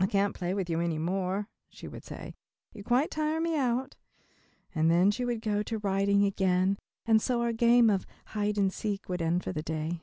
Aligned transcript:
"I 0.00 0.06
can't 0.06 0.34
play 0.34 0.54
with 0.54 0.68
you 0.68 0.80
any 0.80 0.98
more," 0.98 1.46
she 1.68 1.86
would 1.86 2.02
say, 2.02 2.34
"you 2.72 2.82
quite 2.82 3.12
tire 3.12 3.40
me 3.40 3.56
out," 3.56 3.94
and 4.74 4.90
then 4.90 5.12
she 5.12 5.24
would 5.24 5.40
go 5.40 5.62
to 5.62 5.78
writing 5.78 6.24
again 6.24 6.78
and 7.06 7.22
so 7.22 7.40
our 7.40 7.52
game 7.52 7.90
of 7.90 8.06
"hide 8.34 8.58
and 8.58 8.72
seek" 8.72 9.08
would 9.08 9.22
end 9.22 9.44
for 9.44 9.52
that 9.52 9.64
day. 9.66 10.00